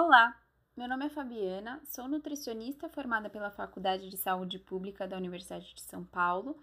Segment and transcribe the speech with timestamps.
[0.00, 0.40] Olá,
[0.76, 5.80] meu nome é Fabiana, sou nutricionista formada pela Faculdade de Saúde Pública da Universidade de
[5.82, 6.62] São Paulo.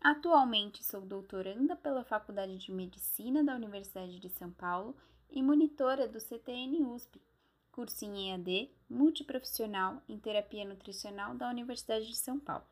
[0.00, 4.96] Atualmente sou doutoranda pela Faculdade de Medicina da Universidade de São Paulo
[5.28, 7.20] e monitora do CTN USP,
[7.72, 12.66] curso em EAD multiprofissional em terapia nutricional da Universidade de São Paulo.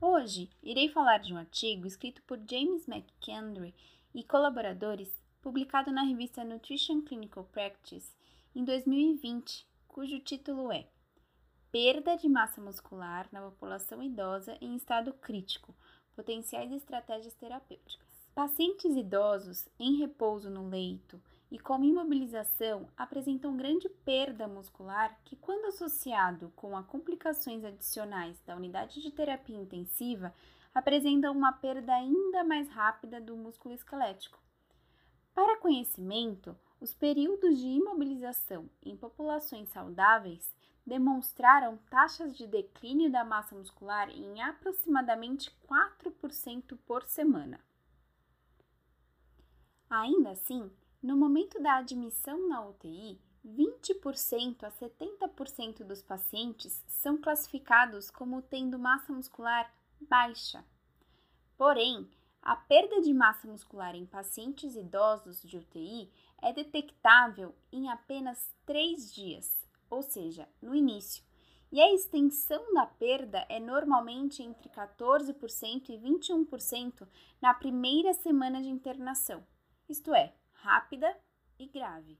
[0.00, 3.74] Hoje irei falar de um artigo escrito por James McKendry
[4.14, 8.18] e colaboradores, publicado na revista Nutrition Clinical Practice
[8.52, 10.88] em 2020, cujo título é
[11.70, 15.72] Perda de massa muscular na população idosa em estado crítico,
[16.16, 18.08] potenciais estratégias terapêuticas.
[18.34, 25.66] Pacientes idosos em repouso no leito e com imobilização apresentam grande perda muscular que, quando
[25.66, 30.34] associado com as complicações adicionais da unidade de terapia intensiva,
[30.74, 34.40] apresentam uma perda ainda mais rápida do músculo esquelético.
[35.32, 40.50] Para conhecimento, os períodos de imobilização em populações saudáveis
[40.86, 47.60] demonstraram taxas de declínio da massa muscular em aproximadamente 4% por semana.
[49.88, 50.70] Ainda assim,
[51.02, 58.78] no momento da admissão na UTI, 20% a 70% dos pacientes são classificados como tendo
[58.78, 60.64] massa muscular baixa.
[61.56, 62.08] Porém,
[62.42, 66.10] a perda de massa muscular em pacientes idosos de UTI
[66.42, 71.24] é detectável em apenas 3 dias, ou seja, no início,
[71.72, 77.06] e a extensão da perda é normalmente entre 14% e 21%
[77.40, 79.46] na primeira semana de internação,
[79.88, 81.16] isto é, rápida
[81.58, 82.18] e grave.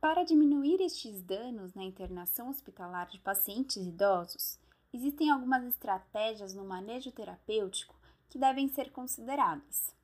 [0.00, 4.58] Para diminuir estes danos na internação hospitalar de pacientes idosos,
[4.92, 7.94] existem algumas estratégias no manejo terapêutico
[8.28, 9.94] que devem ser consideradas.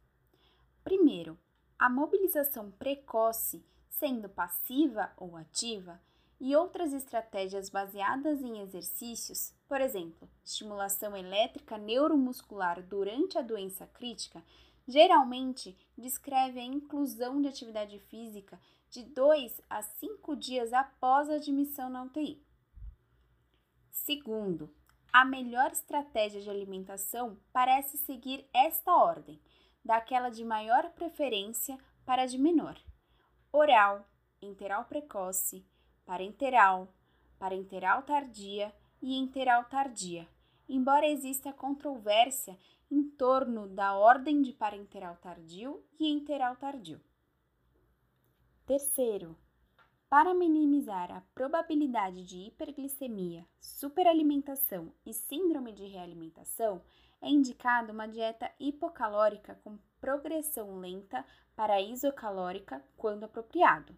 [0.84, 1.38] Primeiro,
[1.78, 6.00] a mobilização precoce, sendo passiva ou ativa,
[6.40, 14.42] e outras estratégias baseadas em exercícios, por exemplo, estimulação elétrica neuromuscular durante a doença crítica,
[14.86, 18.58] geralmente descreve a inclusão de atividade física
[18.88, 22.42] de 2 a 5 dias após a admissão na UTI.
[23.90, 24.72] Segundo,
[25.12, 29.38] a melhor estratégia de alimentação parece seguir esta ordem,
[29.88, 32.78] daquela de maior preferência para a de menor:
[33.50, 34.06] oral,
[34.42, 35.64] enteral precoce,
[36.04, 36.92] parenteral,
[37.38, 40.28] parenteral tardia e enteral tardia.
[40.68, 42.58] Embora exista controvérsia
[42.90, 47.00] em torno da ordem de parenteral tardio e enteral tardio.
[48.66, 49.34] Terceiro,
[50.08, 56.82] para minimizar a probabilidade de hiperglicemia, superalimentação e síndrome de realimentação,
[57.20, 61.24] é indicada uma dieta hipocalórica com progressão lenta
[61.54, 63.94] para isocalórica quando apropriado.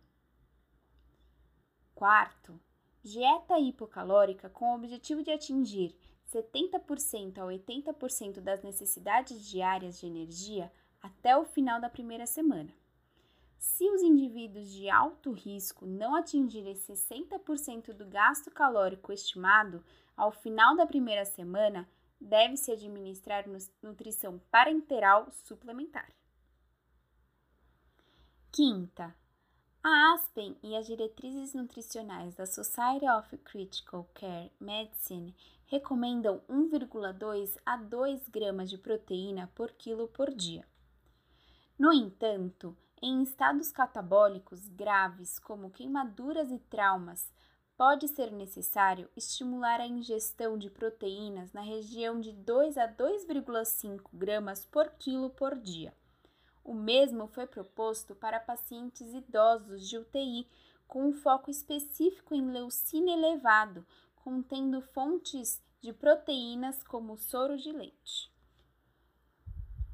[1.95, 2.59] Quarto,
[3.05, 5.97] dieta hipocalórica com o objetivo de atingir
[6.33, 12.73] 70% a 80% das necessidades diárias de energia até o final da primeira semana.
[13.81, 19.83] Se os indivíduos de alto risco não atingirem 60% do gasto calórico estimado
[20.15, 21.89] ao final da primeira semana,
[22.21, 23.47] deve-se administrar
[23.83, 26.13] nutrição parenteral suplementar.
[28.53, 29.17] Quinta,
[29.83, 37.79] a Aspen e as diretrizes nutricionais da Society of Critical Care Medicine recomendam 1,2 a
[37.79, 40.69] 2 gramas de proteína por quilo por dia.
[41.79, 47.33] No entanto, em estados catabólicos graves, como queimaduras e traumas,
[47.77, 54.67] pode ser necessário estimular a ingestão de proteínas na região de 2 a 2,5 gramas
[54.67, 55.95] por quilo por dia.
[56.63, 60.47] O mesmo foi proposto para pacientes idosos de UTI,
[60.87, 68.31] com um foco específico em leucina elevado, contendo fontes de proteínas como soro de leite.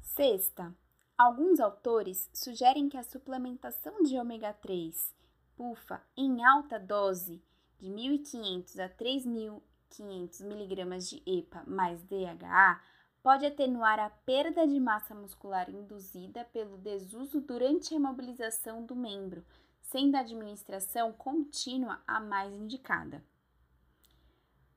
[0.01, 0.75] Sexta,
[1.17, 5.15] Alguns autores sugerem que a suplementação de ômega 3
[5.55, 7.41] PUFA em alta dose
[7.79, 12.79] de 1.500 a 3.500 mg de EPA mais DHA
[13.23, 19.43] pode atenuar a perda de massa muscular induzida pelo desuso durante a imobilização do membro,
[19.81, 23.25] sendo a administração contínua a mais indicada.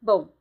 [0.00, 0.32] Bom,